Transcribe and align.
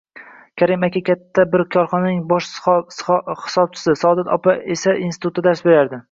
Karim 0.59 0.83
aka 0.85 1.01
katta 1.09 1.43
bir 1.55 1.61
korxonaning 1.75 2.23
bosh 2.31 2.47
hisobchisi, 2.69 3.95
Saodat 4.05 4.31
opa 4.39 4.55
esainstitutda 4.77 5.45
dars 5.49 5.63
berardi 5.69 5.99